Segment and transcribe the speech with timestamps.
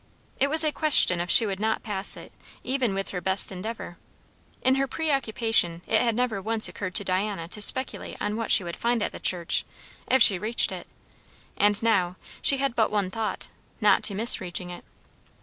[0.39, 2.31] It was a question if she would not pass it
[2.63, 3.99] even with her best endeavour.
[4.63, 8.63] In her preoccupation it had never once occurred to Diana to speculate on what she
[8.63, 9.63] would find at the church,
[10.07, 10.87] if she reached it;
[11.55, 14.83] and now she had but one thought, not to miss reaching it.